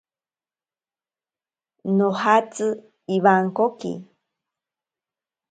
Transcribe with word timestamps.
Nojatsi 1.97 2.67
iwankoki. 3.15 3.91